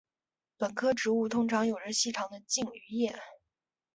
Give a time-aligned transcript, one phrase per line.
[0.57, 3.15] 本科植物通常有着细长的茎与叶。